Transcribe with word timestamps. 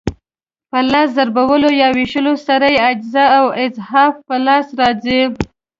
په 0.69 0.79
لس 0.91 1.07
ضربولو 1.17 1.69
یا 1.81 1.87
وېشلو 1.97 2.33
سره 2.47 2.67
یې 2.75 2.79
اجزا 2.91 3.25
او 3.39 3.45
اضعاف 3.65 4.13
په 4.27 4.35
لاس 4.45 4.67
راځي. 4.79 5.21